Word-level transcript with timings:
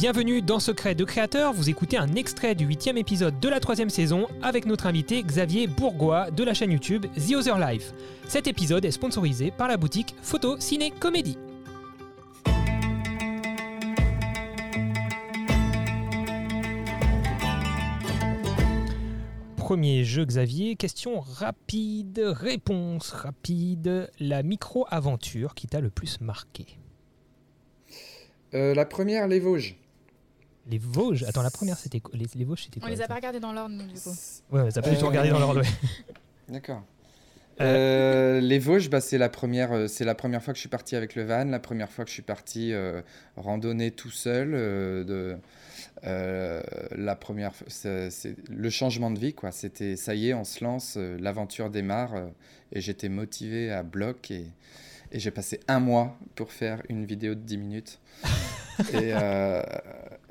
Bienvenue 0.00 0.40
dans 0.40 0.60
Secret 0.60 0.94
de 0.94 1.04
Créateur, 1.04 1.52
vous 1.52 1.68
écoutez 1.68 1.98
un 1.98 2.14
extrait 2.14 2.54
du 2.54 2.64
huitième 2.64 2.96
épisode 2.96 3.38
de 3.38 3.48
la 3.50 3.60
troisième 3.60 3.90
saison 3.90 4.28
avec 4.40 4.64
notre 4.64 4.86
invité 4.86 5.22
Xavier 5.22 5.66
Bourgois 5.66 6.30
de 6.30 6.42
la 6.42 6.54
chaîne 6.54 6.72
YouTube 6.72 7.04
The 7.16 7.34
Other 7.34 7.58
Life. 7.58 7.92
Cet 8.26 8.46
épisode 8.46 8.82
est 8.86 8.92
sponsorisé 8.92 9.50
par 9.50 9.68
la 9.68 9.76
boutique 9.76 10.14
Photo 10.22 10.58
Ciné 10.58 10.90
Comédie. 10.90 11.36
Premier 19.58 20.04
jeu 20.04 20.24
Xavier, 20.24 20.76
question 20.76 21.20
rapide, 21.20 22.22
réponse 22.24 23.10
rapide. 23.10 24.10
La 24.18 24.42
micro-aventure 24.42 25.54
qui 25.54 25.66
t'a 25.66 25.82
le 25.82 25.90
plus 25.90 26.22
marqué? 26.22 26.64
Euh, 28.54 28.74
la 28.74 28.86
première, 28.86 29.28
les 29.28 29.40
Vosges. 29.40 29.76
Les 30.68 30.78
Vosges 30.78 31.24
Attends, 31.24 31.42
la 31.42 31.50
première 31.50 31.78
c'était 31.78 32.00
quoi? 32.00 32.14
Les, 32.16 32.26
les 32.34 32.44
Vosges 32.44 32.64
c'était 32.64 32.78
On 32.78 32.80
quoi 32.82 32.90
les 32.90 33.00
a 33.02 33.08
pas 33.08 33.14
regardés 33.16 33.40
dans 33.40 33.52
l'ordre, 33.52 33.76
du 33.76 33.94
coup. 34.00 34.10
Ouais, 34.52 34.62
ouais, 34.62 34.70
ça 34.70 34.82
peut 34.82 34.90
être 34.90 35.02
Euh, 35.02 35.06
regardé 35.08 35.30
dans 35.30 35.38
l'ordre. 35.40 35.60
ouais. 35.62 35.68
D'accord. 36.48 36.82
Euh, 37.60 38.38
Euh, 38.38 38.40
les 38.40 38.58
Vosges, 38.58 38.88
bah, 38.88 39.00
c'est 39.00 39.18
la 39.18 39.28
première, 39.28 39.72
euh, 39.72 39.86
c'est 39.86 40.04
la 40.04 40.14
première 40.14 40.42
fois 40.42 40.52
que 40.54 40.56
je 40.56 40.60
suis 40.60 40.68
parti 40.68 40.96
avec 40.96 41.14
le 41.14 41.24
van, 41.24 41.44
la 41.44 41.58
première 41.58 41.90
fois 41.90 42.04
que 42.04 42.08
je 42.10 42.14
suis 42.14 42.22
parti 42.22 42.72
euh, 42.72 43.02
randonner 43.36 43.90
tout 43.90 44.10
seul. 44.10 44.52
euh, 44.54 45.04
de, 45.04 45.36
euh, 46.04 46.62
la 46.92 47.16
première, 47.16 47.52
c'est 47.66 48.08
le 48.48 48.70
changement 48.70 49.10
de 49.10 49.18
vie, 49.18 49.34
quoi. 49.34 49.52
C'était, 49.52 49.96
ça 49.96 50.14
y 50.14 50.28
est, 50.30 50.34
on 50.34 50.44
se 50.44 50.64
lance, 50.64 50.94
euh, 50.96 51.18
l'aventure 51.20 51.68
démarre, 51.70 52.14
euh, 52.14 52.26
et 52.72 52.80
j'étais 52.80 53.08
motivé 53.10 53.70
à 53.70 53.82
bloc 53.82 54.30
et, 54.30 54.46
et 55.12 55.18
j'ai 55.18 55.30
passé 55.30 55.60
un 55.68 55.80
mois 55.80 56.16
pour 56.36 56.52
faire 56.52 56.80
une 56.88 57.04
vidéo 57.04 57.34
de 57.34 57.40
10 57.40 57.58
minutes. 57.58 57.98
et, 58.94 59.12
euh, 59.14 59.62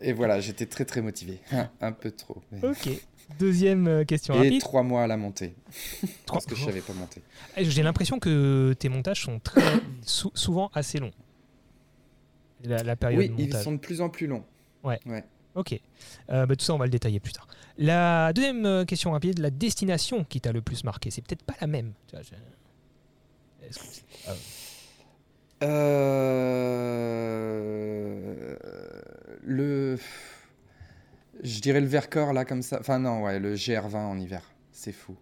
et 0.01 0.13
voilà, 0.13 0.39
j'étais 0.39 0.65
très 0.65 0.85
très 0.85 1.01
motivé, 1.01 1.39
un, 1.81 1.91
peu 1.91 2.11
trop. 2.11 2.41
mais- 2.51 2.65
Ok. 2.67 2.89
Deuxième 3.37 3.87
euh, 3.87 4.03
question 4.05 4.33
Et 4.35 4.37
rapide. 4.37 4.61
trois 4.61 4.81
mois 4.81 5.03
à 5.03 5.07
la 5.07 5.15
montée, 5.15 5.53
Trois- 6.25 6.37
parce 6.39 6.45
que 6.47 6.55
je 6.55 6.65
savais 6.65 6.81
pas 6.81 6.93
monter. 6.93 7.21
Eh, 7.57 7.65
J'ai 7.65 7.83
l'impression 7.83 8.17
que 8.17 8.73
tes 8.79 8.89
montages 8.89 9.23
sont 9.23 9.39
très, 9.39 9.61
sou- 10.01 10.31
souvent 10.33 10.71
assez 10.73 10.97
longs. 10.99 11.11
La, 12.63 12.81
la 12.83 12.95
période 12.95 13.19
Oui, 13.19 13.29
de 13.29 13.33
ils 13.37 13.45
montage. 13.45 13.63
sont 13.63 13.71
de 13.73 13.77
plus 13.77 14.01
en 14.01 14.09
plus 14.09 14.25
longs. 14.27 14.43
Ok. 15.55 15.79
Euh, 16.31 16.45
bah, 16.45 16.55
tout 16.55 16.65
ça, 16.65 16.73
on 16.73 16.77
va 16.77 16.85
le 16.85 16.91
détailler 16.91 17.19
plus 17.19 17.33
tard. 17.33 17.47
La 17.77 18.33
deuxième 18.33 18.65
euh, 18.65 18.85
question 18.85 19.11
rapide, 19.11 19.39
la 19.39 19.49
destination 19.51 20.23
qui 20.23 20.41
t'a 20.41 20.51
le 20.51 20.61
plus 20.61 20.83
marqué, 20.83 21.11
c'est 21.11 21.21
peut-être 21.21 21.43
pas 21.43 21.55
la 21.61 21.67
même. 21.67 21.93
Ah, 22.13 22.19
Euh, 27.29 28.55
Le. 29.43 29.78
Je 31.43 31.59
dirais 31.61 31.79
le 31.81 31.87
Vercors, 31.87 32.33
là, 32.33 32.45
comme 32.45 32.61
ça. 32.61 32.77
Enfin, 32.79 32.99
non, 32.99 33.23
ouais, 33.23 33.39
le 33.39 33.55
GR20 33.55 33.95
en 33.95 34.19
hiver. 34.19 34.41
C'est 34.71 34.91
fou. 34.91 35.15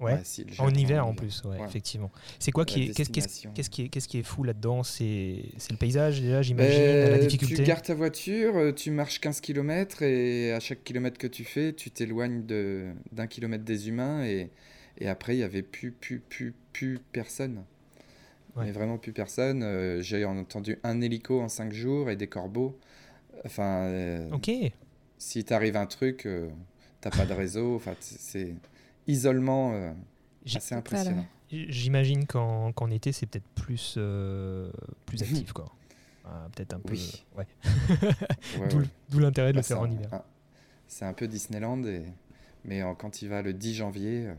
Ouais. 0.00 0.18
si, 0.24 0.44
En 0.58 0.66
GR20 0.68 0.78
hiver 0.80 1.06
en 1.06 1.14
plus, 1.14 1.42
ouais, 1.44 1.58
Ouais. 1.60 1.64
effectivement. 1.64 2.10
C'est 2.40 2.50
quoi 2.50 2.64
qui 2.64 2.82
est, 2.82 2.86
qu'est-ce, 2.86 3.10
qu'est-ce- 3.10 3.26
destination. 3.26 3.52
qu'est-ce 3.54 3.70
qui 3.70 3.82
est, 3.82 3.88
qu'est-ce 3.88 4.08
qui 4.08 4.18
est 4.18 4.24
fou 4.24 4.42
là-dedans? 4.42 4.82
C'est 4.82 5.44
c'est 5.58 5.70
le 5.70 5.76
paysage 5.76 6.20
déjà, 6.20 6.42
j'imagine, 6.42 6.80
la 6.82 7.26
tu 7.28 7.36
gardes 7.62 7.84
ta 7.84 7.94
voiture, 7.94 8.56
euh, 8.56 8.72
tu 8.72 8.90
marches 8.90 9.20
15 9.20 9.40
km 9.40 10.02
et 10.02 10.52
à 10.52 10.58
chaque 10.58 10.82
kilomètre 10.82 11.18
que 11.18 11.28
tu 11.28 11.44
fais, 11.44 11.72
tu 11.72 11.92
t'éloignes 11.92 12.44
de- 12.46 12.90
d'un 13.12 13.28
kilomètre 13.28 13.62
des 13.64 13.88
humains 13.88 14.24
et, 14.24 14.50
et 14.98 15.08
après, 15.08 15.36
il 15.36 15.38
y 15.38 15.44
avait 15.44 15.62
plus, 15.62 15.92
plus, 15.92 16.18
plus, 16.18 16.52
plus 16.72 16.98
personne. 17.12 17.62
Mais 18.56 18.72
vraiment 18.72 18.98
plus 18.98 19.12
personne. 19.12 19.62
Euh, 19.62 20.02
J'ai 20.02 20.24
entendu 20.24 20.78
un 20.82 21.00
hélico 21.00 21.40
en 21.40 21.48
5 21.48 21.72
jours 21.72 22.10
et 22.10 22.16
des 22.16 22.26
corbeaux. 22.26 22.76
Enfin, 23.44 23.84
euh, 23.86 24.30
Ok. 24.32 24.50
si 25.18 25.44
t'arrive 25.44 25.76
un 25.76 25.86
truc, 25.86 26.26
euh, 26.26 26.48
t'as 27.00 27.10
pas 27.10 27.24
de 27.26 27.32
réseau. 27.32 27.76
Enfin, 27.76 27.94
c'est 28.00 28.54
isolement 29.06 29.72
euh, 29.74 29.92
assez 30.54 30.74
impressionnant. 30.74 31.26
J'imagine 31.50 32.26
qu'en, 32.26 32.72
été, 32.90 33.12
c'est 33.12 33.26
peut-être 33.26 33.48
plus, 33.54 33.96
euh, 33.98 34.70
plus 35.06 35.22
actif, 35.22 35.52
quoi. 35.52 35.66
Ah, 36.24 36.48
peut-être 36.54 36.74
un 36.74 36.78
peu. 36.80 36.92
Oui. 36.94 37.24
Ouais. 37.36 37.46
Ouais, 38.60 38.68
D'où, 38.68 38.78
ouais. 38.78 38.84
l'intérêt 39.22 39.52
de 39.52 39.56
Bah, 39.56 39.60
le 39.60 39.62
faire 39.66 39.76
c'est 39.78 39.82
en 39.82 39.90
hiver. 39.90 40.14
un- 40.14 40.24
C'est 40.86 41.04
un 41.04 41.12
peu 41.12 41.26
Disneyland, 41.26 41.82
et... 41.84 42.04
mais 42.64 42.80
euh, 42.82 42.94
quand 42.94 43.22
il 43.22 43.28
va 43.28 43.42
le 43.42 43.52
10 43.52 43.74
janvier, 43.74 44.26
euh, 44.28 44.34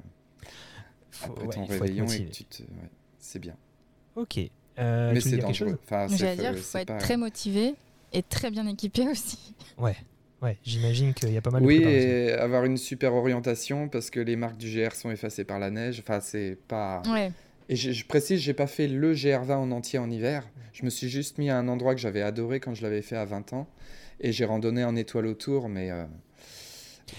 Faut- 1.11 1.33
après 1.33 1.45
ouais, 1.45 1.55
ton 1.55 1.65
réveillon, 1.65 2.05
et 2.07 2.29
tu 2.29 2.45
te... 2.45 2.63
c'est 3.19 3.39
bien. 3.39 3.55
Ok. 4.15 4.39
Euh, 4.79 5.11
mais 5.13 5.19
c'est 5.19 5.37
dangereux. 5.37 5.71
chose? 5.71 5.77
Enfin, 5.83 6.07
c'est 6.07 6.17
J'allais 6.17 6.35
dire, 6.37 6.51
il 6.53 6.57
faut 6.59 6.77
être 6.77 6.87
pas- 6.87 6.97
très 6.97 7.17
motivé 7.17 7.75
et 8.13 8.23
très 8.23 8.51
bien 8.51 8.65
équipé 8.67 9.07
aussi. 9.09 9.53
Ouais. 9.77 9.95
Ouais, 10.41 10.57
j'imagine 10.63 11.13
qu'il 11.13 11.31
y 11.31 11.37
a 11.37 11.41
pas 11.41 11.51
mal 11.51 11.61
de 11.61 11.67
Oui, 11.67 11.77
et 11.83 12.33
avoir 12.33 12.65
une 12.65 12.75
super 12.77 13.13
orientation 13.13 13.87
parce 13.87 14.09
que 14.09 14.19
les 14.19 14.35
marques 14.35 14.57
du 14.57 14.69
GR 14.69 14.93
sont 14.93 15.09
effacées 15.09 15.45
par 15.45 15.57
la 15.57 15.69
neige. 15.71 16.01
Enfin, 16.01 16.19
c'est 16.19 16.57
pas. 16.67 17.01
Ouais. 17.07 17.31
Et 17.69 17.77
je, 17.77 17.91
je 17.93 18.05
précise, 18.05 18.41
j'ai 18.41 18.53
pas 18.53 18.67
fait 18.67 18.87
le 18.89 19.13
GR20 19.13 19.53
en 19.53 19.71
entier 19.71 19.99
en 19.99 20.11
hiver. 20.11 20.45
Je 20.73 20.83
me 20.83 20.89
suis 20.89 21.07
juste 21.07 21.37
mis 21.37 21.49
à 21.49 21.57
un 21.57 21.69
endroit 21.69 21.95
que 21.95 22.01
j'avais 22.01 22.21
adoré 22.21 22.59
quand 22.59 22.73
je 22.73 22.81
l'avais 22.83 23.01
fait 23.01 23.15
à 23.15 23.23
20 23.23 23.53
ans. 23.53 23.67
Et 24.19 24.33
j'ai 24.33 24.43
randonné 24.43 24.83
en 24.83 24.95
étoile 24.97 25.27
autour, 25.27 25.69
mais. 25.69 25.91
euh, 25.91 26.03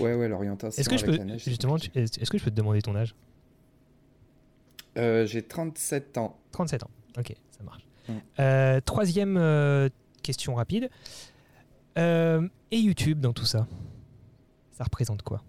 Ouais, 0.00 0.14
ouais, 0.14 0.28
l'orientation. 0.28 0.80
Est-ce 0.80 0.88
que 0.88 0.96
je 0.98 1.04
peux 1.04 1.16
la 1.16 1.24
neige, 1.24 1.42
c'est 1.44 1.50
justement, 1.50 1.76
est-ce 1.76 2.28
que 2.30 2.36
je 2.38 2.42
peux 2.44 2.50
te 2.50 2.56
demander 2.56 2.82
ton 2.82 2.96
âge? 2.96 3.14
Euh, 4.98 5.26
j'ai 5.26 5.42
37 5.42 6.18
ans. 6.18 6.36
37 6.52 6.82
ans. 6.84 6.90
Ok, 7.18 7.32
ça 7.56 7.62
marche. 7.64 7.86
Euh, 8.38 8.80
troisième 8.80 9.36
euh, 9.36 9.88
question 10.24 10.54
rapide. 10.56 10.90
Euh, 11.96 12.48
et 12.72 12.78
YouTube 12.78 13.20
dans 13.20 13.32
tout 13.32 13.44
ça 13.44 13.68
Ça 14.72 14.82
représente 14.82 15.22
quoi? 15.22 15.44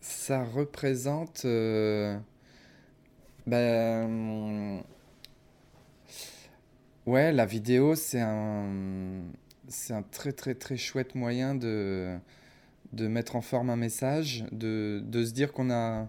Ça 0.00 0.44
représente. 0.44 1.44
euh, 1.46 2.18
Ben. 3.46 4.82
Ouais, 7.06 7.32
la 7.32 7.46
vidéo, 7.46 7.94
c'est 7.94 8.20
un. 8.20 9.22
C'est 9.68 9.94
un 9.94 10.02
très, 10.02 10.32
très, 10.32 10.54
très 10.54 10.76
chouette 10.76 11.14
moyen 11.14 11.54
de, 11.54 12.18
de 12.92 13.06
mettre 13.06 13.36
en 13.36 13.40
forme 13.40 13.70
un 13.70 13.76
message, 13.76 14.44
de, 14.50 15.00
de 15.04 15.24
se 15.24 15.30
dire 15.30 15.52
qu'on 15.52 15.70
a 15.70 16.08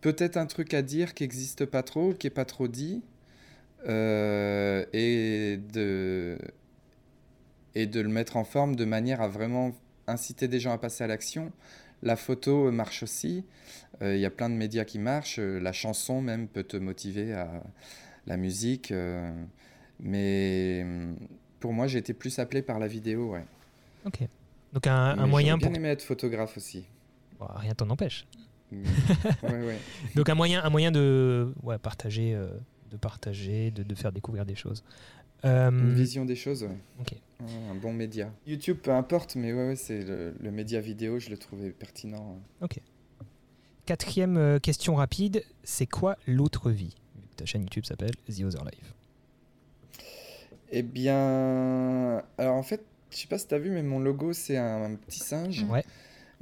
peut-être 0.00 0.36
un 0.36 0.46
truc 0.46 0.74
à 0.74 0.82
dire 0.82 1.14
qui 1.14 1.22
n'existe 1.22 1.66
pas 1.66 1.84
trop, 1.84 2.12
qui 2.12 2.26
n'est 2.26 2.32
pas 2.32 2.44
trop 2.44 2.66
dit, 2.66 3.02
euh, 3.86 4.84
et, 4.92 5.58
de, 5.72 6.38
et 7.74 7.86
de 7.86 8.00
le 8.00 8.08
mettre 8.08 8.36
en 8.36 8.44
forme 8.44 8.76
de 8.76 8.84
manière 8.84 9.20
à 9.20 9.28
vraiment 9.28 9.72
inciter 10.06 10.48
des 10.48 10.60
gens 10.60 10.72
à 10.72 10.78
passer 10.78 11.04
à 11.04 11.06
l'action. 11.06 11.52
La 12.02 12.16
photo 12.16 12.70
marche 12.70 13.02
aussi. 13.02 13.44
Euh, 14.02 14.14
Il 14.14 14.20
y 14.20 14.26
a 14.26 14.30
plein 14.30 14.50
de 14.50 14.54
médias 14.54 14.84
qui 14.84 14.98
marchent. 14.98 15.38
Euh, 15.38 15.58
La 15.60 15.72
chanson 15.72 16.20
même 16.20 16.48
peut 16.48 16.62
te 16.62 16.76
motiver 16.76 17.32
à 17.32 17.62
la 18.26 18.36
musique. 18.36 18.90
euh, 18.92 19.30
mais 20.00 20.82
hum, 20.84 21.16
pour 21.60 21.72
moi, 21.72 21.86
j'ai 21.86 21.98
été 21.98 22.12
plus 22.12 22.38
appelé 22.38 22.60
par 22.62 22.78
la 22.78 22.86
vidéo. 22.86 23.32
Ouais. 23.32 23.44
Ok. 24.04 24.20
Donc 24.72 24.86
un, 24.86 25.26
moyen 25.26 25.56
bien 25.56 25.68
pour... 25.68 25.76
aimé 25.76 25.88
être 25.88 26.02
photographe 26.02 26.56
aussi. 26.58 26.84
Bon, 27.38 27.46
rien 27.54 27.72
t'en 27.74 27.88
empêche. 27.88 28.26
Mm. 28.70 28.82
ouais, 29.44 29.66
ouais. 29.66 29.78
Donc 30.14 30.28
un 30.28 30.34
moyen, 30.34 30.62
un 30.62 30.70
moyen 30.70 30.90
de 30.90 31.52
ouais, 31.62 31.78
partager, 31.78 32.38
de 32.90 32.96
partager, 32.96 33.70
de, 33.70 33.82
de 33.82 33.94
faire 33.94 34.12
découvrir 34.12 34.44
des 34.46 34.54
choses. 34.54 34.84
Euh, 35.44 35.70
Une 35.70 35.94
vision 35.94 36.24
des 36.24 36.36
choses, 36.36 36.62
ouais. 36.62 36.78
ok. 37.00 37.12
Ouais, 37.40 37.46
un 37.70 37.74
bon 37.74 37.92
média. 37.92 38.32
YouTube, 38.46 38.78
peu 38.82 38.90
importe, 38.90 39.36
mais 39.36 39.52
ouais, 39.52 39.68
ouais 39.68 39.76
c'est 39.76 40.02
le, 40.02 40.34
le 40.40 40.50
média 40.50 40.80
vidéo, 40.80 41.18
je 41.18 41.28
le 41.30 41.36
trouvais 41.36 41.70
pertinent. 41.70 42.38
Quatrième 43.84 44.36
euh, 44.36 44.58
question 44.58 44.94
rapide, 44.96 45.44
c'est 45.62 45.86
quoi 45.86 46.16
l'autre 46.26 46.70
vie? 46.70 46.96
Vu 47.14 47.28
que 47.28 47.36
Ta 47.36 47.44
chaîne 47.44 47.62
YouTube 47.62 47.84
s'appelle 47.84 48.14
The 48.28 48.42
Other 48.42 48.64
Life. 48.64 48.94
Eh 50.72 50.82
bien, 50.82 52.24
alors 52.38 52.56
en 52.56 52.62
fait, 52.62 52.84
je 53.10 53.18
sais 53.18 53.28
pas 53.28 53.38
si 53.38 53.46
tu 53.46 53.54
as 53.54 53.58
vu, 53.58 53.70
mais 53.70 53.82
mon 53.82 54.00
logo, 54.00 54.32
c'est 54.32 54.56
un, 54.56 54.82
un 54.82 54.94
petit 54.96 55.20
singe. 55.20 55.64
Ouais. 55.70 55.84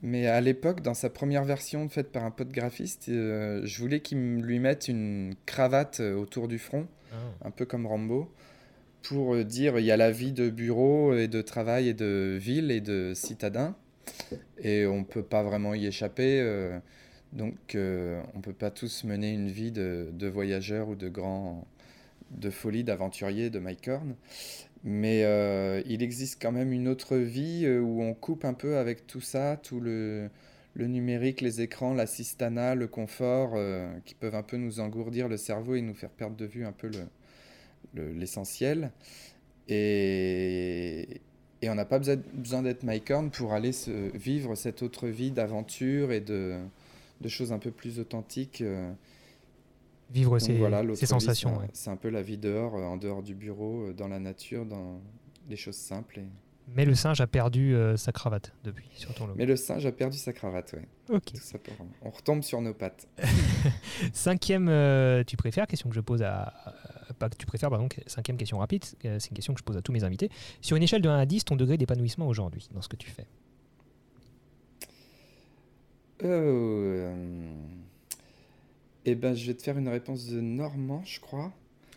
Mais 0.06 0.26
à 0.26 0.42
l'époque, 0.42 0.82
dans 0.82 0.92
sa 0.92 1.08
première 1.08 1.44
version 1.44 1.88
faite 1.88 2.12
par 2.12 2.24
un 2.24 2.30
pote 2.30 2.50
graphiste, 2.50 3.08
euh, 3.08 3.62
je 3.64 3.80
voulais 3.80 4.00
qu'il 4.00 4.18
lui 4.42 4.58
mette 4.58 4.88
une 4.88 5.34
cravate 5.46 6.00
euh, 6.00 6.14
autour 6.14 6.46
du 6.46 6.58
front, 6.58 6.86
un 7.42 7.50
peu 7.50 7.64
comme 7.64 7.86
Rambo, 7.86 8.30
pour 9.02 9.34
euh, 9.34 9.44
dire 9.44 9.78
il 9.78 9.86
y 9.86 9.90
a 9.90 9.96
la 9.96 10.10
vie 10.10 10.32
de 10.32 10.50
bureau 10.50 11.14
et 11.14 11.26
de 11.26 11.40
travail 11.40 11.88
et 11.88 11.94
de 11.94 12.36
ville 12.38 12.70
et 12.70 12.82
de 12.82 13.12
citadin. 13.14 13.74
Et 14.58 14.84
on 14.84 15.04
peut 15.04 15.22
pas 15.22 15.42
vraiment 15.42 15.72
y 15.72 15.86
échapper. 15.86 16.38
euh, 16.42 16.78
donc, 17.32 17.74
euh, 17.74 18.20
on 18.34 18.40
peut 18.42 18.52
pas 18.52 18.70
tous 18.70 19.04
mener 19.04 19.32
une 19.32 19.48
vie 19.48 19.72
de, 19.72 20.10
de 20.12 20.28
voyageurs 20.28 20.88
ou 20.90 20.96
de 20.96 21.08
grands 21.08 21.66
de 22.30 22.50
folie, 22.50 22.84
d'aventurier, 22.84 23.50
de 23.50 23.58
Mike 23.58 23.88
Horn. 23.88 24.14
Mais 24.84 25.24
euh, 25.24 25.82
il 25.86 26.02
existe 26.02 26.40
quand 26.42 26.52
même 26.52 26.72
une 26.72 26.88
autre 26.88 27.16
vie 27.16 27.64
euh, 27.66 27.80
où 27.80 28.02
on 28.02 28.14
coupe 28.14 28.44
un 28.44 28.54
peu 28.54 28.76
avec 28.78 29.06
tout 29.06 29.20
ça, 29.22 29.56
tout 29.56 29.80
le, 29.80 30.30
numérique, 30.76 31.40
les 31.40 31.60
écrans, 31.62 31.94
l'assistanat, 31.94 32.74
le 32.74 32.86
confort, 32.88 33.52
euh, 33.56 33.88
qui 34.04 34.14
peuvent 34.14 34.34
un 34.34 34.42
peu 34.42 34.56
nous 34.58 34.80
engourdir 34.80 35.28
le 35.28 35.36
cerveau 35.38 35.74
et 35.76 35.82
nous 35.82 35.94
faire 35.94 36.10
perdre 36.10 36.36
de 36.36 36.46
vue 36.46 36.64
un 36.66 36.72
peu 36.72 36.88
le- 36.88 37.08
le- 37.94 38.12
l'essentiel. 38.12 38.92
Et, 39.68 41.20
Et 41.62 41.70
on 41.70 41.74
n'a 41.74 41.86
pas 41.86 41.98
besoin 41.98 42.62
d'être 42.62 42.82
Mike 42.82 43.10
Horn 43.10 43.30
pour 43.30 43.52
aller 43.54 43.70
vivre 44.14 44.54
cette 44.54 44.82
autre 44.82 45.08
vie 45.08 45.30
d'aventure 45.30 46.12
et 46.12 46.20
de, 46.20 46.58
choses 47.28 47.52
un 47.52 47.58
peu 47.58 47.70
plus 47.70 47.98
authentiques. 48.00 48.62
Vivre 50.14 50.38
ces, 50.38 50.58
ces, 50.94 51.06
sensations. 51.06 51.58
C'est 51.72 51.90
un 51.90 51.96
peu 51.96 52.08
la 52.08 52.22
vie 52.22 52.38
dehors, 52.38 52.74
en 52.74 52.96
dehors 52.96 53.22
du 53.22 53.34
bureau, 53.34 53.92
dans 53.92 54.08
la 54.08 54.20
nature, 54.20 54.64
dans 54.64 55.00
des 55.48 55.56
choses 55.56 55.76
simples. 55.76 56.20
Et... 56.20 56.26
Mais 56.74 56.84
le 56.84 56.94
singe 56.94 57.20
a 57.20 57.26
perdu 57.26 57.74
euh, 57.74 57.96
sa 57.96 58.12
cravate 58.12 58.52
depuis 58.64 58.88
sur 58.94 59.12
ton 59.14 59.26
logo. 59.26 59.36
Mais 59.36 59.44
le 59.44 59.56
singe 59.56 59.84
a 59.84 59.92
perdu 59.92 60.16
sa 60.16 60.32
cravate, 60.32 60.74
oui. 60.76 61.14
Ok. 61.14 61.32
On 62.02 62.10
retombe 62.10 62.42
sur 62.42 62.60
nos 62.62 62.72
pattes. 62.72 63.06
cinquième, 64.12 64.68
euh, 64.68 65.22
tu 65.24 65.36
préfères 65.36 65.66
Question 65.66 65.90
que 65.90 65.94
je 65.94 66.00
pose 66.00 66.22
à. 66.22 66.52
Pas 67.18 67.28
que 67.28 67.36
tu 67.36 67.46
préfères, 67.46 67.70
pardon. 67.70 67.88
Cinquième 68.06 68.38
question 68.38 68.58
rapide. 68.58 68.84
Euh, 69.04 69.18
c'est 69.20 69.28
une 69.30 69.36
question 69.36 69.52
que 69.52 69.60
je 69.60 69.64
pose 69.64 69.76
à 69.76 69.82
tous 69.82 69.92
mes 69.92 70.04
invités. 70.04 70.30
Sur 70.62 70.76
une 70.76 70.82
échelle 70.82 71.02
de 71.02 71.08
1 71.08 71.18
à 71.18 71.26
10, 71.26 71.44
ton 71.44 71.56
degré 71.56 71.76
d'épanouissement 71.76 72.26
aujourd'hui 72.26 72.68
dans 72.72 72.80
ce 72.80 72.88
que 72.88 72.96
tu 72.96 73.10
fais? 73.10 73.26
Eh 79.06 79.14
ben, 79.14 79.34
je 79.34 79.46
vais 79.46 79.54
te 79.54 79.62
faire 79.62 79.76
une 79.78 79.88
réponse 79.88 80.26
de 80.26 80.40
Normand, 80.40 81.02
je 81.04 81.20
crois. 81.20 81.52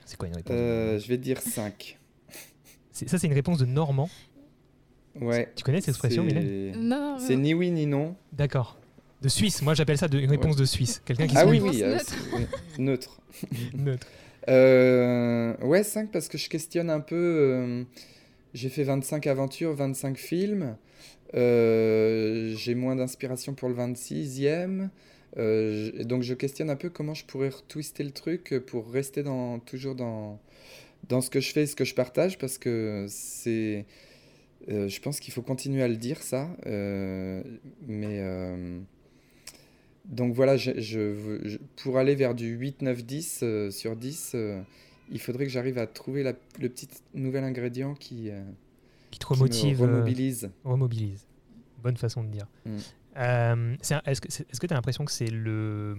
C'est 0.06 0.18
quoi 0.18 0.27
une 0.27 0.36
réponse 0.36 0.54
Je 0.56 1.07
vais 1.07 1.18
te 1.18 1.24
dire 1.24 1.42
5. 1.42 1.98
Ça, 2.92 3.18
c'est 3.18 3.27
une 3.27 3.33
réponse 3.33 3.59
de 3.59 3.65
Normand 3.65 4.09
Ouais. 5.19 5.51
Tu 5.56 5.63
connais 5.63 5.80
cette 5.80 5.89
expression, 5.89 6.24
Mylène 6.24 6.74
Non. 6.77 7.18
C'est 7.19 7.36
ni 7.36 7.54
oui 7.54 7.71
ni 7.71 7.86
non. 7.86 8.15
D'accord. 8.33 8.77
De 9.21 9.30
Suisse. 9.30 9.62
Moi, 9.62 9.74
j'appelle 9.74 9.98
ça 9.98 10.07
une 10.12 10.30
réponse 10.30 10.56
de 10.56 10.65
Suisse. 10.65 11.01
Quelqu'un 11.06 11.27
qui 11.27 11.36
Ah 11.38 11.45
oui, 11.45 11.59
oui. 11.59 11.81
Euh, 11.83 11.98
neutre. 12.77 13.19
neutre. 13.74 14.07
Euh, 14.48 15.56
ouais, 15.62 15.83
5 15.83 16.12
parce 16.12 16.27
que 16.27 16.38
je 16.38 16.50
questionne 16.50 16.89
un 16.89 17.00
peu. 17.00 17.15
Euh, 17.15 17.83
j'ai 18.53 18.69
fait 18.69 18.83
25 18.83 19.25
aventures, 19.27 19.74
25 19.74 20.18
films. 20.18 20.77
j'ai 21.33 22.75
moins 22.75 22.95
d'inspiration 22.95 23.53
pour 23.53 23.69
le 23.69 23.75
26e. 23.75 24.89
Donc 25.38 26.24
je 26.24 26.34
questionne 26.34 26.69
un 26.69 26.75
peu 26.75 26.89
comment 26.89 27.13
je 27.13 27.24
pourrais 27.25 27.50
retwister 27.50 28.04
le 28.04 28.12
truc 28.12 28.56
pour 28.66 28.89
rester 28.89 29.22
dans, 29.22 29.60
toujours 29.60 29.94
dans, 29.94 30.39
dans 31.10 31.22
ce 31.22 31.30
que 31.30 31.39
je 31.39 31.51
fais 31.51 31.63
et 31.63 31.68
ce 31.68 31.75
que 31.75 31.86
je 31.86 31.94
partage 31.94 32.38
parce 32.38 32.57
que 32.57 33.06
c'est 33.07 33.86
euh, 34.69 34.89
je 34.89 35.00
pense 35.00 35.19
qu'il 35.19 35.34
faut 35.34 35.42
continuer 35.42 35.81
à 35.81 35.88
le 35.88 35.95
dire, 35.95 36.22
ça. 36.22 36.50
Euh, 36.66 37.42
mais. 37.88 38.19
Euh, 38.22 38.80
donc 40.06 40.34
voilà, 40.34 40.56
je, 40.56 41.57
pour 41.75 41.98
aller 41.98 42.16
vers 42.16 42.34
du 42.34 42.48
8, 42.48 42.81
9, 42.81 43.04
10 43.04 43.44
sur 43.72 43.95
10, 43.98 44.38
il 45.12 45.19
faudrait 45.19 45.45
que 45.45 45.51
j'arrive 45.51 45.78
à 45.78 45.86
trouver 45.86 46.24
la, 46.24 46.34
le 46.60 46.69
petit 46.69 46.88
nouvel 47.13 47.44
ingrédient 47.44 47.94
qui. 47.94 48.30
qui 49.12 49.19
te 49.19 49.28
remotive. 49.28 49.81
remobilise. 49.81 50.50
remobilise. 50.63 51.25
Bonne 51.84 51.98
façon 51.98 52.24
de 52.24 52.30
dire. 52.30 52.48
Mm. 52.66 52.78
Est-ce 53.17 54.59
que 54.59 54.67
tu 54.67 54.73
as 54.73 54.75
l'impression 54.75 55.05
que 55.05 55.11
c'est 55.11 55.29
le, 55.29 55.97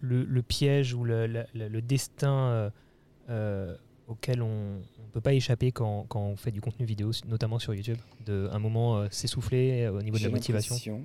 le, 0.00 0.24
le, 0.24 0.42
piège 0.42 0.94
ou 0.94 1.04
le, 1.04 1.26
le 1.54 1.82
destin 1.82 2.70
auquel 4.08 4.42
on 4.42 4.76
ne 4.76 5.12
peut 5.12 5.20
pas 5.20 5.34
échapper 5.34 5.70
quand, 5.70 6.06
quand, 6.08 6.22
on 6.22 6.36
fait 6.36 6.50
du 6.50 6.60
contenu 6.60 6.86
vidéo, 6.86 7.10
notamment 7.26 7.58
sur 7.58 7.74
YouTube, 7.74 7.98
de 8.24 8.48
un 8.50 8.58
moment 8.58 8.98
euh, 8.98 9.08
s'essouffler 9.10 9.82
euh, 9.84 9.92
au 9.92 10.02
niveau 10.02 10.18
de 10.18 10.24
la 10.24 10.30
motivation? 10.30 11.04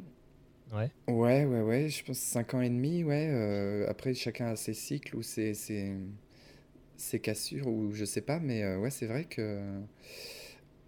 Ouais. 0.74 0.90
Ouais, 1.08 1.46
ouais, 1.46 1.62
ouais. 1.62 1.90
Je 1.90 2.04
pense 2.04 2.18
5 2.18 2.56
ans 2.56 2.62
et 2.62 2.70
demi, 2.70 3.04
ouais. 3.04 3.28
Euh, 3.30 3.90
après, 3.90 4.14
chacun 4.14 4.48
a 4.48 4.56
ses 4.56 4.74
cycles 4.74 5.16
ou 5.18 5.22
ses, 5.22 5.54
ses, 5.54 5.94
ses, 6.96 7.20
cassures 7.20 7.68
ou 7.68 7.92
je 7.94 8.06
sais 8.06 8.22
pas, 8.22 8.40
mais 8.40 8.76
ouais, 8.78 8.90
c'est 8.90 9.06
vrai 9.06 9.26
que. 9.26 9.60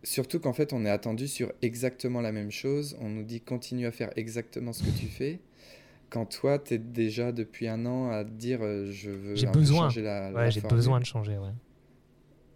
Surtout 0.06 0.40
qu'en 0.40 0.54
fait, 0.54 0.72
on 0.72 0.86
est 0.86 0.90
attendu 0.90 1.28
sur 1.28 1.52
exactement 1.62 2.22
la 2.22 2.32
même 2.32 2.52
chose. 2.52 2.96
On 3.02 3.10
nous 3.10 3.24
dit 3.24 3.42
continue 3.42 3.86
à 3.86 3.92
faire 3.92 4.12
exactement 4.16 4.72
ce 4.72 4.84
que 4.84 4.98
tu 4.98 5.08
fais. 5.08 5.40
Quand 6.10 6.26
toi, 6.26 6.60
tu 6.60 6.76
es 6.76 6.78
déjà 6.78 7.34
depuis 7.34 7.68
un 7.68 7.86
an 7.86 8.12
à 8.12 8.24
te 8.24 8.30
dire 8.30 8.60
je 8.62 9.10
veux 9.10 9.36
j'ai 9.36 9.48
besoin. 9.48 9.90
changer 9.90 10.04
la, 10.04 10.32
ouais, 10.32 10.52
j'ai 10.52 10.62
besoin 10.62 11.02
de 11.02 11.06
changer, 11.06 11.38
ouais 11.38 11.52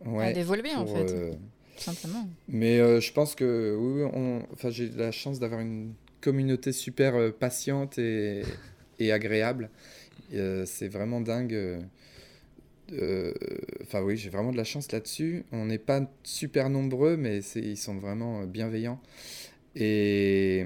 ouais, 0.06 0.34
d'évoluer 0.34 0.74
en 0.76 0.86
fait, 0.86 1.12
euh, 1.12 1.34
simplement. 1.78 2.28
Mais 2.48 2.80
euh, 2.80 3.00
je 3.00 3.12
pense 3.12 3.36
que 3.36 3.76
oui, 3.78 4.10
on... 4.14 4.44
enfin, 4.54 4.70
j'ai 4.70 4.90
la 4.90 5.12
chance 5.12 5.40
d'avoir 5.40 5.62
une 5.62 5.94
communauté 6.22 6.72
super 6.72 7.16
euh, 7.16 7.32
patiente 7.32 7.98
et, 7.98 8.44
et 9.00 9.12
agréable. 9.12 9.70
c'est 10.32 10.90
vraiment 10.90 11.22
dingue. 11.22 11.82
Enfin 13.84 14.02
oui, 14.02 14.18
j'ai 14.18 14.30
vraiment 14.30 14.52
de 14.52 14.58
la 14.58 14.64
chance 14.64 14.92
là-dessus. 14.92 15.46
On 15.52 15.66
n'est 15.66 15.78
pas 15.78 16.02
super 16.24 16.70
nombreux, 16.70 17.18
mais 17.18 17.40
ils 17.56 17.78
sont 17.78 17.98
vraiment 17.98 18.46
bienveillants. 18.46 19.02
Et, 19.76 20.66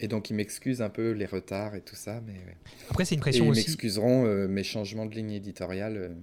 et 0.00 0.08
donc 0.08 0.30
ils 0.30 0.34
m'excusent 0.34 0.82
un 0.82 0.90
peu 0.90 1.10
les 1.10 1.26
retards 1.26 1.74
et 1.74 1.80
tout 1.80 1.96
ça. 1.96 2.20
Mais 2.26 2.34
Après, 2.90 3.04
c'est 3.04 3.14
une 3.14 3.20
pression 3.20 3.48
aussi. 3.48 3.60
Ils 3.60 3.64
m'excuseront 3.64 4.48
mes 4.48 4.64
changements 4.64 5.06
de 5.06 5.14
ligne 5.14 5.32
éditoriale. 5.32 6.16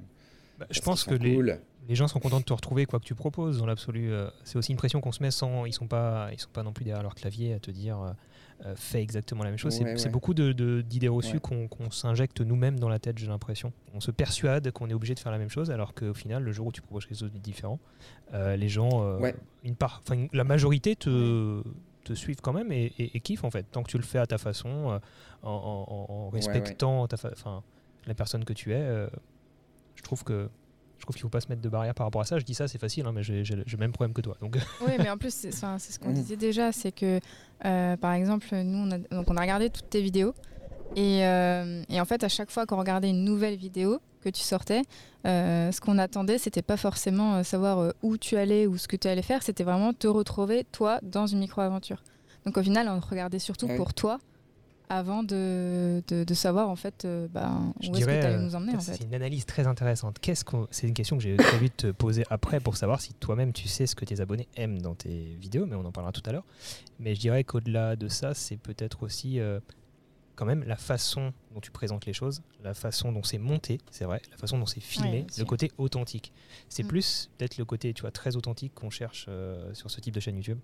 Bah, 0.60 0.68
je 0.70 0.80
pense 0.80 1.04
que 1.04 1.16
les, 1.16 1.56
les 1.88 1.96
gens 1.96 2.08
sont 2.08 2.20
contents 2.20 2.40
de 2.40 2.46
te 2.46 2.54
retrouver 2.54 2.86
quoi 2.86 3.00
que 3.00 3.06
tu 3.06 3.16
proposes 3.16 3.58
dans 3.58 3.66
l'absolu. 3.66 4.12
Euh, 4.12 4.30
c'est 4.44 4.58
aussi 4.58 4.72
une 4.72 4.78
pression 4.78 5.02
qu'on 5.02 5.12
se 5.12 5.22
met 5.24 5.32
sans. 5.32 5.66
Ils 5.66 5.74
sont 5.74 5.88
pas, 5.88 6.30
ils 6.32 6.40
sont 6.40 6.50
pas 6.52 6.64
non 6.64 6.74
plus 6.74 6.86
derrière 6.86 7.04
leur 7.04 7.16
clavier 7.16 7.54
à 7.54 7.60
te 7.60 7.72
dire 7.72 8.00
euh, 8.00 8.12
euh, 8.66 8.76
fais 8.76 9.02
exactement 9.02 9.44
la 9.44 9.50
même 9.50 9.58
chose. 9.58 9.80
c'est 9.96 10.10
beaucoup 10.10 10.34
d'idées 10.34 10.54
de, 10.54 10.82
d'idées 10.82 11.08
reçues 11.08 11.40
qu'on 11.40 11.68
s'injecte 11.90 12.42
nous-mêmes 12.42 12.80
dans 12.80 12.90
la 12.90 13.00
tête, 13.00 13.18
j'ai 13.18 13.28
l'impression. 13.28 13.74
On 13.94 14.00
se 14.00 14.12
persuade 14.12 14.72
qu'on 14.72 14.90
est 14.90 14.94
obligé 14.94 15.16
de 15.16 15.20
faire 15.20 15.32
la 15.32 15.40
même 15.40 15.50
chose, 15.50 15.72
alors 15.72 15.94
qu'au 15.94 16.14
final, 16.14 16.44
le 16.44 16.52
jour 16.52 16.68
où 16.68 16.72
tu 16.72 16.82
proposes 16.82 17.06
quelque 17.06 17.20
chose 17.20 17.32
de 17.32 17.40
différent, 17.40 17.80
les 18.34 18.70
gens, 18.70 19.20
une 19.64 19.76
part, 19.76 20.04
la 20.34 20.44
majorité 20.44 20.96
te 20.96 21.64
te 22.04 22.14
suivent 22.14 22.42
quand 22.42 22.52
même 22.52 22.72
et, 22.72 22.92
et, 22.98 23.20
kiffent 23.20 23.44
en 23.44 23.52
fait 23.52 23.62
tant 23.72 23.84
que 23.84 23.92
tu 23.92 23.98
le 23.98 24.04
fais 24.04 24.18
à 24.18 24.26
ta 24.26 24.40
façon 24.40 25.00
en, 25.44 25.48
en, 26.10 26.30
respectant 26.32 27.06
ta 27.06 27.16
la 28.08 28.16
personne 28.16 28.44
que 28.44 28.54
tu 28.54 28.74
es 28.74 29.08
je 29.94 30.02
trouve 30.02 30.24
que 30.24 30.50
je 31.02 31.06
trouve 31.08 31.16
qu'il 31.16 31.22
ne 31.22 31.30
faut 31.30 31.30
pas 31.30 31.42
se 31.42 31.48
mettre 31.50 31.64
de 31.64 31.70
barrière 31.70 31.96
par 31.96 32.06
rapport 32.06 32.22
à 32.22 32.26
ça. 32.26 32.38
Je 32.38 32.46
dis 32.46 32.54
ça, 32.54 32.68
c'est 32.68 32.78
facile, 32.78 33.08
hein, 33.08 33.12
mais 33.12 33.24
j'ai 33.24 33.44
le 33.44 33.78
même 33.78 33.92
problème 33.92 34.14
que 34.14 34.22
toi. 34.22 34.38
Donc. 34.40 34.58
Oui, 34.82 34.94
mais 35.00 35.10
en 35.10 35.18
plus, 35.18 35.34
c'est 35.34 35.52
ce 35.52 36.00
qu'on 36.00 36.12
disait 36.12 36.36
déjà, 36.36 36.72
c'est 36.72 36.92
que, 36.92 37.20
euh, 37.66 37.98
par 37.98 38.14
exemple, 38.14 38.48
nous, 38.56 38.88
on 38.88 38.92
a, 38.92 38.98
donc 39.00 39.30
on 39.30 39.36
a 39.36 39.42
regardé 39.42 39.72
toutes 39.72 39.90
tes 39.90 40.02
vidéos. 40.02 40.36
Et, 40.96 41.26
euh, 41.26 41.84
et, 41.90 42.00
en 42.00 42.06
fait, 42.06 42.24
à 42.24 42.30
chaque 42.30 42.52
fois 42.52 42.66
qu'on 42.68 42.78
regardait 42.78 43.10
une 43.10 43.24
nouvelle 43.24 43.56
vidéo 43.56 44.00
que 44.22 44.30
tu 44.30 44.42
sortais, 44.42 44.84
euh, 45.26 45.72
ce 45.72 45.82
qu'on 45.82 45.98
attendait, 45.98 46.38
c'était 46.38 46.62
pas 46.62 46.78
forcément 46.78 47.44
savoir 47.44 47.94
où 48.04 48.18
tu 48.18 48.38
allais 48.38 48.68
ou 48.68 48.78
ce 48.78 48.88
que 48.88 48.96
tu 48.96 49.08
allais 49.08 49.24
faire, 49.24 49.42
c'était 49.42 49.64
vraiment 49.64 49.94
te 49.94 50.08
retrouver, 50.08 50.66
toi, 50.72 51.00
dans 51.02 51.26
une 51.26 51.40
micro-aventure. 51.40 52.04
Donc 52.46 52.58
au 52.58 52.64
final, 52.64 52.88
on 52.90 53.00
regardait 53.00 53.40
surtout 53.40 53.68
pour 53.68 53.96
toi 53.96 54.20
avant 54.92 55.24
de, 55.24 56.04
de, 56.10 56.34
savoir 56.34 56.70
en 56.70 56.76
fait 56.76 57.06
euh, 57.06 57.28
ben, 57.30 57.74
où 57.78 57.96
est-ce 57.96 58.06
que 58.06 58.12
tu 58.12 58.26
allais 58.26 58.38
nous 58.38 58.56
emmener. 58.56 58.74
C'est 58.80 59.02
une 59.02 59.16
analyse 59.16 59.46
très 59.46 59.66
intéressante. 59.66 60.20
Qu'est-ce 60.20 60.44
c'est 60.70 60.86
une 60.86 60.94
question 60.94 61.18
que 61.18 61.24
j'ai 61.24 61.38
prévu 61.38 61.70
de 61.70 61.74
te 61.74 61.92
poser 61.92 62.26
après 62.30 62.60
pour 62.60 62.76
savoir 62.76 63.00
si 63.00 63.14
toi-même 63.14 63.54
tu 63.54 63.70
sais 63.70 63.88
ce 63.88 63.96
que 63.96 64.04
tes 64.04 64.20
abonnés 64.20 64.50
aiment 64.58 64.82
dans 64.82 64.94
tes 64.94 65.38
vidéos, 65.40 65.66
mais 65.66 65.78
on 65.78 65.86
en 65.86 65.94
parlera 65.94 66.12
tout 66.12 66.22
à 66.26 66.34
l'heure. 66.34 66.44
Mais 67.00 67.16
je 67.16 67.22
dirais 67.22 67.46
qu'au-delà 67.46 67.96
de 67.96 68.10
ça, 68.10 68.34
c'est 68.34 68.58
peut-être 68.58 69.04
aussi 69.04 69.40
euh, 69.40 69.62
quand 70.36 70.46
même 70.46 70.66
la 70.66 70.76
façon 70.76 71.32
dont 71.54 71.62
tu 71.62 71.72
présentes 71.72 72.06
les 72.06 72.14
choses, 72.14 72.42
la 72.62 72.74
façon 72.74 73.14
dont 73.14 73.24
c'est 73.24 73.38
monté, 73.38 73.80
c'est 73.92 74.06
vrai, 74.06 74.22
la 74.30 74.38
façon 74.38 74.58
dont 74.58 74.66
c'est 74.66 74.82
filmé, 74.82 75.26
le 75.38 75.46
côté 75.46 75.72
authentique. 75.78 76.34
C'est 76.68 76.84
mm. 76.84 76.88
plus 76.88 77.30
peut-être 77.38 77.58
le 77.58 77.64
côté 77.64 77.94
tu 77.94 78.02
vois, 78.02 78.12
très 78.12 78.36
authentique 78.36 78.74
qu'on 78.76 78.90
cherche 78.90 79.28
euh, 79.30 79.74
sur 79.74 79.90
ce 79.90 80.02
type 80.02 80.14
de 80.14 80.20
chaîne 80.20 80.36
YouTube. 80.36 80.60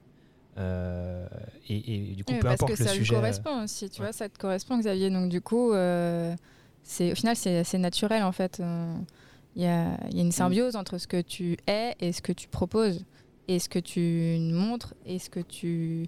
Euh, 0.58 1.28
et, 1.70 2.14
du 2.16 2.24
coup, 2.24 2.34
peu 2.40 2.48
importe 2.48 2.74
que 2.74 2.80
le 2.80 2.88
ça 2.88 2.94
sujet. 2.94 3.14
Ça 3.14 3.20
correspond 3.20 3.64
aussi, 3.64 3.90
tu 3.90 4.02
vois, 4.02 4.14
ça 4.14 4.30
te 4.30 4.38
correspond, 4.38 4.78
Xavier. 4.80 5.10
Donc, 5.10 5.30
du 5.30 5.42
coup, 5.42 5.74
euh, 5.74 6.36
c'est 6.84 7.12
au 7.12 7.16
final, 7.16 7.36
c'est 7.36 7.60
assez 7.60 7.78
naturel 7.78 8.24
en 8.24 8.32
fait. 8.32 8.60
Euh, 8.60 8.96
il 9.56 9.64
y, 9.64 9.66
a, 9.66 9.98
y, 10.12 10.20
a, 10.20 10.22
une 10.22 10.32
symbiose 10.32 10.76
entre 10.76 10.98
ce 10.98 11.08
que 11.08 11.20
tu 11.20 11.58
es 11.68 11.96
et 12.00 12.12
ce 12.12 12.22
que 12.22 12.32
tu 12.32 12.48
proposes, 12.48 13.06
et 13.48 13.60
ce 13.60 13.70
que 13.70 13.80
tu 13.80 14.38
montres 14.40 14.94
et 15.06 15.18
ce 15.18 15.30
que 15.30 15.40
tu, 15.40 16.06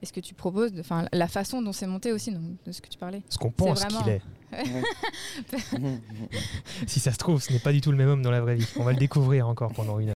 et 0.00 0.06
ce 0.06 0.12
que 0.12 0.20
tu 0.20 0.34
proposes, 0.34 0.72
enfin 0.80 1.06
la 1.12 1.28
façon 1.28 1.60
dont 1.60 1.72
c'est 1.72 1.86
monté 1.86 2.12
aussi, 2.12 2.32
donc, 2.32 2.42
de 2.64 2.72
ce 2.72 2.80
que 2.80 2.88
tu 2.88 2.98
parlais. 2.98 3.22
Ce 3.28 3.36
qu'on 3.36 3.50
pense 3.50 3.84
qu'il 3.84 4.08
est. 4.08 4.22
si 6.86 7.00
ça 7.00 7.12
se 7.12 7.18
trouve, 7.18 7.42
ce 7.42 7.52
n'est 7.52 7.58
pas 7.58 7.72
du 7.72 7.82
tout 7.82 7.90
le 7.90 7.98
même 7.98 8.08
homme 8.08 8.22
dans 8.22 8.30
la 8.30 8.40
vraie 8.40 8.54
vie. 8.56 8.66
On 8.76 8.84
va 8.84 8.92
le 8.92 8.98
découvrir 8.98 9.46
encore 9.46 9.72
pendant 9.74 9.98
une 9.98 10.04
heure. 10.04 10.06